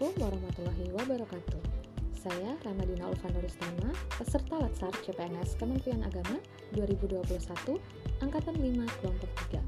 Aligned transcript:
Assalamualaikum 0.00 0.32
warahmatullahi 0.32 0.86
wabarakatuh. 0.96 1.60
Saya 2.16 2.56
Ramadina 2.64 3.12
Ulfanuristama, 3.12 3.92
peserta 4.16 4.56
Latsar 4.56 4.96
CPNS 5.04 5.60
Kementerian 5.60 6.00
Agama 6.00 6.40
2021, 6.72 7.20
Angkatan 8.24 8.56
5, 8.56 8.80
Kelompok 8.96 9.30
3. 9.52 9.60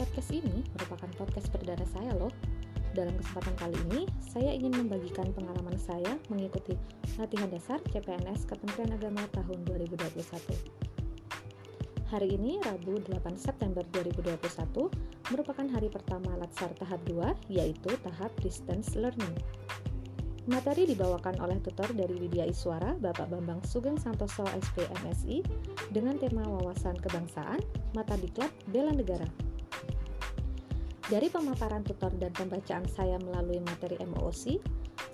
Podcast 0.00 0.32
ini 0.32 0.64
merupakan 0.72 1.12
podcast 1.20 1.52
perdana 1.52 1.84
saya 1.92 2.16
loh. 2.16 2.32
Dalam 2.96 3.12
kesempatan 3.20 3.52
kali 3.60 3.76
ini, 3.92 4.08
saya 4.24 4.48
ingin 4.48 4.72
membagikan 4.72 5.28
pengalaman 5.36 5.76
saya 5.76 6.16
mengikuti 6.32 6.72
latihan 7.20 7.52
dasar 7.52 7.84
CPNS 7.92 8.48
Kementerian 8.48 8.96
Agama 8.96 9.28
tahun 9.36 9.60
2021. 9.68 10.24
Hari 12.08 12.32
ini, 12.32 12.64
Rabu 12.64 12.96
8 13.04 13.36
September 13.36 13.84
2021, 13.92 14.88
merupakan 15.28 15.64
hari 15.68 15.92
pertama 15.92 16.32
Latsar 16.40 16.72
tahap 16.80 17.00
2, 17.04 17.52
yaitu 17.52 17.92
tahap 18.00 18.32
Distance 18.40 18.96
Learning. 18.96 19.36
Materi 20.48 20.88
dibawakan 20.88 21.36
oleh 21.44 21.60
tutor 21.60 21.92
dari 21.92 22.16
Widya 22.16 22.48
Iswara, 22.48 22.96
Bapak 22.96 23.28
Bambang 23.28 23.60
Sugeng 23.68 24.00
Santoso 24.00 24.48
SPMSI, 24.48 25.44
dengan 25.92 26.16
tema 26.16 26.40
wawasan 26.48 26.96
kebangsaan, 26.96 27.60
mata 27.92 28.16
diklat 28.16 28.48
bela 28.72 28.96
negara. 28.96 29.28
Dari 31.12 31.28
pemaparan 31.28 31.84
tutor 31.84 32.12
dan 32.16 32.32
pembacaan 32.32 32.88
saya 32.88 33.20
melalui 33.20 33.60
materi 33.60 34.00
MOOC, 34.00 34.56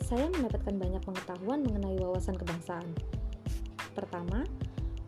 saya 0.06 0.30
mendapatkan 0.30 0.74
banyak 0.74 1.02
pengetahuan 1.02 1.66
mengenai 1.66 1.98
wawasan 1.98 2.38
kebangsaan. 2.38 2.86
Pertama, 3.94 4.46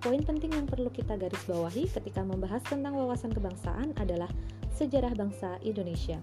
Poin 0.06 0.22
penting 0.22 0.54
yang 0.54 0.70
perlu 0.70 0.86
kita 0.86 1.18
garis 1.18 1.42
bawahi 1.50 1.90
ketika 1.90 2.22
membahas 2.22 2.62
tentang 2.62 2.94
wawasan 2.94 3.34
kebangsaan 3.34 3.90
adalah 3.98 4.30
sejarah 4.76 5.16
bangsa 5.16 5.56
Indonesia. 5.64 6.20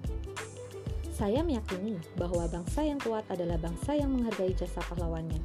Saya 1.10 1.42
meyakini 1.42 1.98
bahwa 2.14 2.46
bangsa 2.46 2.86
yang 2.86 3.02
kuat 3.02 3.26
adalah 3.34 3.58
bangsa 3.58 3.98
yang 3.98 4.14
menghargai 4.14 4.54
jasa 4.54 4.82
pahlawannya. 4.94 5.42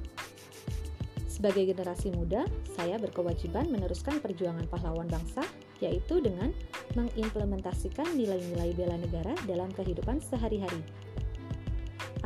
Sebagai 1.24 1.70
generasi 1.70 2.12
muda, 2.12 2.44
saya 2.76 3.00
berkewajiban 3.00 3.70
meneruskan 3.72 4.20
perjuangan 4.20 4.66
pahlawan 4.68 5.08
bangsa, 5.08 5.46
yaitu 5.78 6.20
dengan 6.20 6.52
mengimplementasikan 6.98 8.12
nilai-nilai 8.12 8.74
bela 8.74 8.98
negara 8.98 9.32
dalam 9.46 9.70
kehidupan 9.72 10.18
sehari-hari. 10.18 10.82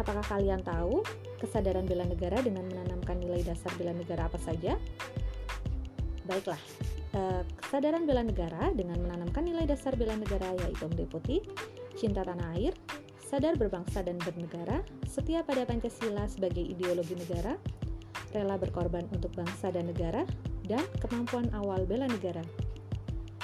Apakah 0.00 0.25
kalian 0.25 0.64
tahu 0.64 1.05
kesadaran 1.36 1.84
bela 1.84 2.08
negara 2.08 2.41
dengan 2.41 2.64
menanamkan 2.64 3.20
nilai 3.20 3.44
dasar 3.44 3.70
bela 3.77 3.92
negara 3.92 4.33
apa 4.33 4.41
saja? 4.41 4.80
Baiklah, 6.25 6.62
eh, 7.12 7.42
kesadaran 7.60 8.05
bela 8.05 8.24
negara 8.24 8.72
dengan 8.72 9.00
menanamkan 9.00 9.44
nilai 9.44 9.64
dasar 9.68 9.96
bela 9.96 10.16
negara 10.16 10.52
yaitu 10.66 10.88
meliputi 10.92 11.41
cinta 11.96 12.24
tanah 12.24 12.56
air, 12.56 12.72
sadar 13.20 13.56
berbangsa 13.56 14.04
dan 14.04 14.16
bernegara, 14.20 14.84
setia 15.08 15.44
pada 15.44 15.64
Pancasila 15.64 16.28
sebagai 16.28 16.64
ideologi 16.64 17.16
negara, 17.16 17.56
rela 18.32 18.56
berkorban 18.56 19.08
untuk 19.12 19.32
bangsa 19.36 19.72
dan 19.72 19.88
negara, 19.88 20.24
dan 20.69 20.84
kemampuan 21.00 21.48
awal 21.52 21.84
bela 21.84 22.08
negara. 22.08 22.42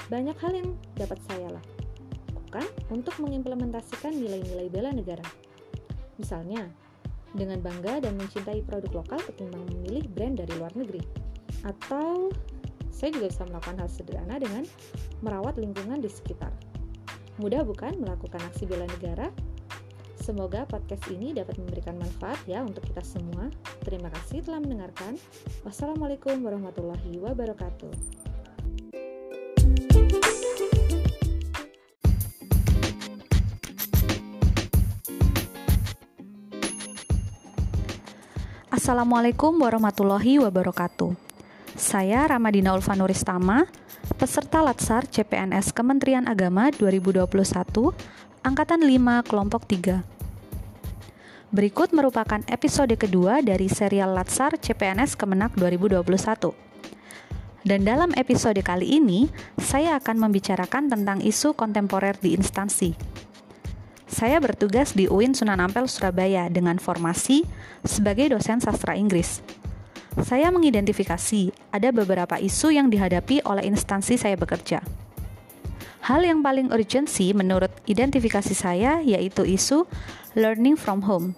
Banyak 0.09 0.37
hal 0.41 0.53
yang 0.57 0.69
dapat 0.97 1.21
saya 1.29 1.53
lakukan 1.53 2.65
untuk 2.89 3.13
mengimplementasikan 3.21 4.13
nilai-nilai 4.13 4.67
bela 4.73 4.89
negara. 4.89 5.25
Misalnya, 6.17 6.65
dengan 7.37 7.61
bangga 7.61 8.01
dan 8.01 8.17
mencintai 8.17 8.65
produk 8.65 9.05
lokal 9.05 9.21
ketimbang 9.29 9.61
memilih 9.69 10.09
brand 10.09 10.41
dari 10.41 10.53
luar 10.57 10.73
negeri. 10.73 11.01
Atau 11.61 12.33
saya 12.89 13.15
juga 13.15 13.31
bisa 13.31 13.43
melakukan 13.47 13.77
hal 13.79 13.89
sederhana 13.89 14.35
dengan 14.37 14.63
merawat 15.23 15.55
lingkungan 15.61 16.01
di 16.03 16.09
sekitar. 16.11 16.51
Mudah 17.39 17.63
bukan 17.63 17.95
melakukan 18.03 18.43
aksi 18.51 18.67
bela 18.67 18.83
negara? 18.99 19.31
Semoga 20.19 20.67
podcast 20.67 21.07
ini 21.07 21.31
dapat 21.31 21.55
memberikan 21.55 21.95
manfaat 21.95 22.37
ya 22.43 22.59
untuk 22.61 22.83
kita 22.83 22.99
semua. 23.01 23.47
Terima 23.87 24.11
kasih 24.11 24.43
telah 24.43 24.59
mendengarkan. 24.59 25.15
Wassalamualaikum 25.63 26.43
warahmatullahi 26.43 27.17
wabarakatuh. 27.17 28.19
Assalamualaikum 38.69 39.55
warahmatullahi 39.57 40.43
wabarakatuh. 40.43 41.28
Saya 41.79 42.27
Ramadina 42.27 42.75
Ulfanuristama, 42.75 43.63
peserta 44.19 44.59
Latsar 44.59 45.07
CPNS 45.07 45.71
Kementerian 45.71 46.27
Agama 46.27 46.75
2021, 46.75 47.23
Angkatan 48.43 48.83
5, 48.83 49.23
Kelompok 49.23 49.63
3. 49.63 50.03
Berikut 51.55 51.95
merupakan 51.95 52.43
episode 52.51 52.91
kedua 52.99 53.39
dari 53.39 53.71
serial 53.71 54.11
Latsar 54.11 54.59
CPNS 54.59 55.15
Kemenak 55.15 55.55
2021. 55.55 56.51
Dan 57.63 57.87
dalam 57.87 58.11
episode 58.19 58.59
kali 58.59 58.99
ini, 58.99 59.31
saya 59.55 59.95
akan 60.03 60.19
membicarakan 60.19 60.91
tentang 60.91 61.23
isu 61.23 61.55
kontemporer 61.55 62.19
di 62.19 62.35
instansi. 62.35 62.91
Saya 64.03 64.43
bertugas 64.43 64.99
di 64.99 65.07
UIN 65.07 65.31
Sunan 65.31 65.63
Ampel, 65.63 65.87
Surabaya 65.87 66.51
dengan 66.51 66.75
formasi 66.75 67.47
sebagai 67.87 68.35
dosen 68.35 68.59
sastra 68.59 68.99
Inggris 68.99 69.39
saya 70.23 70.51
mengidentifikasi 70.51 71.51
ada 71.71 71.89
beberapa 71.95 72.35
isu 72.35 72.75
yang 72.75 72.87
dihadapi 72.91 73.43
oleh 73.47 73.67
instansi 73.67 74.19
saya 74.19 74.35
bekerja. 74.35 74.83
Hal 76.05 76.25
yang 76.25 76.41
paling 76.41 76.71
urgensi 76.71 77.35
menurut 77.35 77.69
identifikasi 77.85 78.55
saya 78.55 79.03
yaitu 79.03 79.45
isu 79.45 79.85
learning 80.33 80.79
from 80.79 81.05
home. 81.05 81.37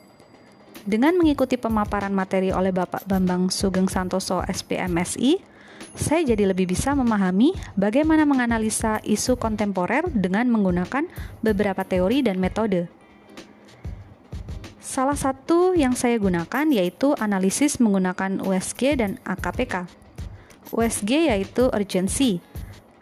Dengan 0.82 1.14
mengikuti 1.14 1.62
pemaparan 1.62 2.14
materi 2.14 2.50
oleh 2.50 2.74
Bapak 2.74 3.06
Bambang 3.06 3.54
Sugeng 3.54 3.86
Santoso 3.86 4.42
SPMSI, 4.42 5.38
saya 5.94 6.24
jadi 6.24 6.50
lebih 6.50 6.72
bisa 6.72 6.96
memahami 6.96 7.54
bagaimana 7.76 8.26
menganalisa 8.26 8.98
isu 9.04 9.38
kontemporer 9.38 10.08
dengan 10.10 10.50
menggunakan 10.50 11.06
beberapa 11.44 11.84
teori 11.86 12.26
dan 12.26 12.40
metode. 12.42 13.01
Salah 14.92 15.16
satu 15.16 15.72
yang 15.72 15.96
saya 15.96 16.20
gunakan 16.20 16.68
yaitu 16.68 17.16
analisis 17.16 17.80
menggunakan 17.80 18.44
USG 18.44 19.00
dan 19.00 19.24
AKPK. 19.24 19.88
USG 20.76 21.32
yaitu 21.32 21.72
urgency, 21.72 22.44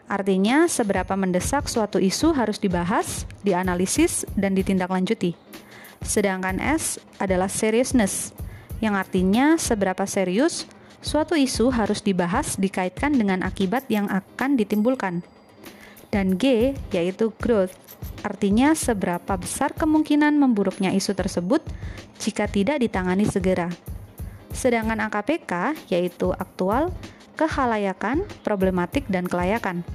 artinya 0.06 0.70
seberapa 0.70 1.18
mendesak 1.18 1.66
suatu 1.66 1.98
isu 1.98 2.30
harus 2.30 2.62
dibahas, 2.62 3.26
dianalisis, 3.42 4.22
dan 4.38 4.54
ditindaklanjuti. 4.54 5.34
Sedangkan 6.06 6.62
S 6.62 7.02
adalah 7.18 7.50
seriousness, 7.50 8.38
yang 8.78 8.94
artinya 8.94 9.58
seberapa 9.58 10.06
serius 10.06 10.70
suatu 11.02 11.34
isu 11.34 11.74
harus 11.74 12.06
dibahas 12.06 12.54
dikaitkan 12.54 13.18
dengan 13.18 13.42
akibat 13.42 13.90
yang 13.90 14.06
akan 14.06 14.54
ditimbulkan. 14.54 15.26
Dan 16.10 16.36
G 16.36 16.74
yaitu 16.90 17.30
growth, 17.38 17.74
artinya 18.26 18.74
seberapa 18.74 19.38
besar 19.38 19.70
kemungkinan 19.78 20.34
memburuknya 20.34 20.90
isu 20.90 21.14
tersebut 21.14 21.62
jika 22.18 22.50
tidak 22.50 22.82
ditangani 22.82 23.24
segera. 23.30 23.70
Sedangkan 24.50 24.98
AKPK 25.06 25.78
yaitu 25.88 26.34
aktual, 26.34 26.90
kehalayakan, 27.38 28.26
problematik, 28.42 29.06
dan 29.06 29.30
kelayakan. 29.30 29.86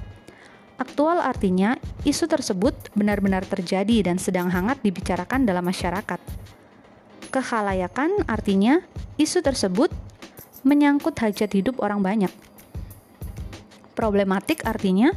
Aktual 0.76 1.20
artinya 1.24 1.80
isu 2.04 2.28
tersebut 2.28 2.76
benar-benar 2.92 3.44
terjadi 3.48 4.12
dan 4.12 4.20
sedang 4.20 4.52
hangat 4.52 4.80
dibicarakan 4.84 5.48
dalam 5.48 5.64
masyarakat. 5.64 6.20
Kehalayakan 7.32 8.24
artinya 8.28 8.84
isu 9.16 9.40
tersebut 9.40 9.92
menyangkut 10.64 11.16
hajat 11.16 11.52
hidup 11.56 11.80
orang 11.80 12.00
banyak. 12.04 12.32
Problematik 13.96 14.68
artinya 14.68 15.16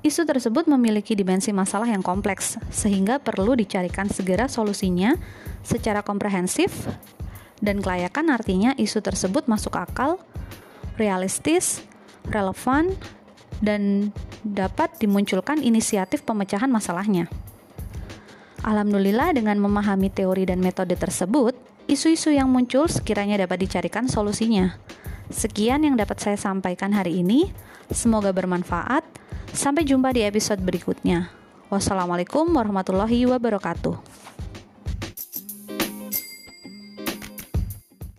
Isu 0.00 0.24
tersebut 0.24 0.64
memiliki 0.64 1.12
dimensi 1.12 1.52
masalah 1.52 1.84
yang 1.84 2.00
kompleks, 2.00 2.56
sehingga 2.72 3.20
perlu 3.20 3.52
dicarikan 3.52 4.08
segera 4.08 4.48
solusinya 4.48 5.12
secara 5.60 6.00
komprehensif, 6.00 6.88
dan 7.60 7.84
kelayakan 7.84 8.32
artinya 8.32 8.72
isu 8.80 9.04
tersebut 9.04 9.44
masuk 9.44 9.76
akal, 9.76 10.16
realistis, 10.96 11.84
relevan, 12.32 12.96
dan 13.60 14.08
dapat 14.40 14.96
dimunculkan 14.96 15.60
inisiatif 15.60 16.24
pemecahan 16.24 16.72
masalahnya. 16.72 17.28
Alhamdulillah, 18.64 19.36
dengan 19.36 19.60
memahami 19.60 20.08
teori 20.08 20.48
dan 20.48 20.64
metode 20.64 20.96
tersebut, 20.96 21.52
isu-isu 21.88 22.32
yang 22.32 22.48
muncul 22.48 22.88
sekiranya 22.88 23.44
dapat 23.44 23.68
dicarikan 23.68 24.08
solusinya. 24.08 24.80
Sekian 25.28 25.84
yang 25.84 26.00
dapat 26.00 26.24
saya 26.24 26.40
sampaikan 26.40 26.96
hari 26.96 27.20
ini. 27.20 27.52
Semoga 27.92 28.32
bermanfaat. 28.32 29.19
Sampai 29.50 29.82
jumpa 29.82 30.14
di 30.14 30.22
episode 30.22 30.62
berikutnya. 30.62 31.30
Wassalamualaikum 31.70 32.50
warahmatullahi 32.50 33.26
wabarakatuh. 33.30 33.94